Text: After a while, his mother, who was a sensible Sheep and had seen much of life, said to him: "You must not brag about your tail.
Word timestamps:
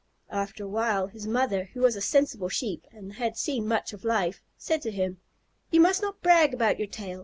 After 0.31 0.63
a 0.63 0.67
while, 0.67 1.05
his 1.05 1.27
mother, 1.27 1.65
who 1.75 1.81
was 1.81 1.95
a 1.95 2.01
sensible 2.01 2.49
Sheep 2.49 2.87
and 2.91 3.13
had 3.17 3.37
seen 3.37 3.67
much 3.67 3.93
of 3.93 4.03
life, 4.03 4.41
said 4.57 4.81
to 4.81 4.89
him: 4.89 5.19
"You 5.69 5.79
must 5.79 6.01
not 6.01 6.21
brag 6.23 6.55
about 6.55 6.79
your 6.79 6.87
tail. 6.87 7.19